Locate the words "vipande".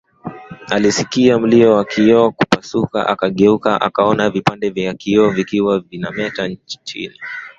4.29-4.69